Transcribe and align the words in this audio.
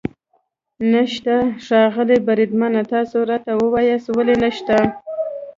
نشته؟ 0.91 1.35
ښاغلی 1.65 2.17
بریدمنه، 2.27 2.81
تاسې 2.91 3.15
راته 3.29 3.51
ووایاست 3.61 4.07
ولې 4.11 4.35
نشته. 4.43 4.77